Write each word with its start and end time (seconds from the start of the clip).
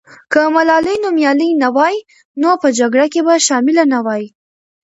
که 0.31 0.39
ملالۍ 0.55 0.95
نومیالۍ 1.03 1.49
نه 1.61 1.69
وای، 1.75 1.95
نو 2.41 2.49
په 2.61 2.67
جګړه 2.79 3.05
کې 3.13 3.21
به 3.25 3.35
شامله 3.47 3.83
نه 3.93 3.99
وای. 4.05 4.23